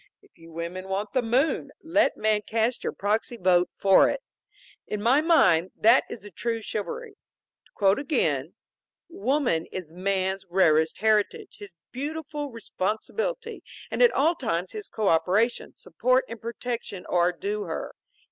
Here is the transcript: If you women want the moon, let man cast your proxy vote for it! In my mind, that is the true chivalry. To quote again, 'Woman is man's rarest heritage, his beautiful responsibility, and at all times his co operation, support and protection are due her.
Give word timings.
If 0.23 0.35
you 0.35 0.51
women 0.51 0.87
want 0.87 1.13
the 1.13 1.21
moon, 1.21 1.69
let 1.83 2.17
man 2.17 2.41
cast 2.41 2.83
your 2.83 2.91
proxy 2.91 3.37
vote 3.37 3.69
for 3.75 4.09
it! 4.09 4.21
In 4.87 4.99
my 4.99 5.21
mind, 5.21 5.73
that 5.75 6.05
is 6.09 6.23
the 6.23 6.31
true 6.31 6.59
chivalry. 6.59 7.17
To 7.65 7.71
quote 7.75 7.99
again, 7.99 8.55
'Woman 9.09 9.67
is 9.67 9.91
man's 9.91 10.43
rarest 10.49 11.01
heritage, 11.01 11.57
his 11.59 11.69
beautiful 11.91 12.49
responsibility, 12.49 13.61
and 13.91 14.01
at 14.01 14.11
all 14.13 14.33
times 14.33 14.71
his 14.71 14.87
co 14.87 15.07
operation, 15.07 15.75
support 15.75 16.25
and 16.27 16.41
protection 16.41 17.05
are 17.05 17.31
due 17.31 17.65
her. 17.65 17.93